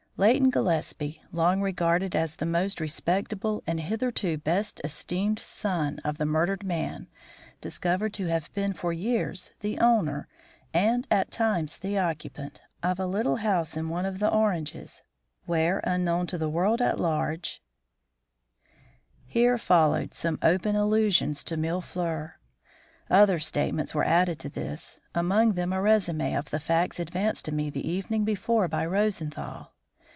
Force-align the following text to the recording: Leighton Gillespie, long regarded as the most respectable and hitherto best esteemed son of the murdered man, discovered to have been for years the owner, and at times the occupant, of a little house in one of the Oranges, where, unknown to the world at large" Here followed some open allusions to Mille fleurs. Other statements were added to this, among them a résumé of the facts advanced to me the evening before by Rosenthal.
Leighton 0.17 0.51
Gillespie, 0.51 1.19
long 1.31 1.63
regarded 1.63 2.15
as 2.15 2.35
the 2.35 2.45
most 2.45 2.79
respectable 2.79 3.63
and 3.65 3.79
hitherto 3.79 4.37
best 4.37 4.79
esteemed 4.83 5.39
son 5.39 5.97
of 6.05 6.19
the 6.19 6.27
murdered 6.27 6.63
man, 6.63 7.07
discovered 7.59 8.13
to 8.13 8.27
have 8.27 8.53
been 8.53 8.71
for 8.71 8.93
years 8.93 9.49
the 9.61 9.79
owner, 9.79 10.27
and 10.75 11.07
at 11.09 11.31
times 11.31 11.79
the 11.79 11.97
occupant, 11.97 12.61
of 12.83 12.99
a 12.99 13.07
little 13.07 13.37
house 13.37 13.75
in 13.75 13.89
one 13.89 14.05
of 14.05 14.19
the 14.19 14.29
Oranges, 14.29 15.01
where, 15.47 15.79
unknown 15.85 16.27
to 16.27 16.37
the 16.37 16.49
world 16.49 16.83
at 16.83 16.99
large" 16.99 17.59
Here 19.25 19.57
followed 19.57 20.13
some 20.13 20.37
open 20.43 20.75
allusions 20.75 21.43
to 21.45 21.57
Mille 21.57 21.81
fleurs. 21.81 22.33
Other 23.09 23.39
statements 23.39 23.95
were 23.95 24.05
added 24.05 24.37
to 24.41 24.49
this, 24.49 24.99
among 25.15 25.53
them 25.53 25.73
a 25.73 25.77
résumé 25.77 26.37
of 26.37 26.51
the 26.51 26.59
facts 26.59 26.99
advanced 26.99 27.45
to 27.45 27.51
me 27.51 27.71
the 27.71 27.89
evening 27.89 28.23
before 28.23 28.67
by 28.67 28.85
Rosenthal. 28.85 29.69